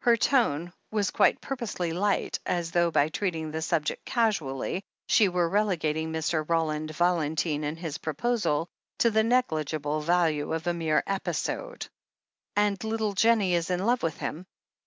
[0.00, 5.50] Her tone was quite purposely light, as though by treating the subject casually she were
[5.50, 6.48] relegating Mr.
[6.48, 8.68] Roland Valentine and his proposal
[9.00, 11.88] to the negligible value of a mere episode.
[12.56, 14.46] "And little Jennie is in love with him?"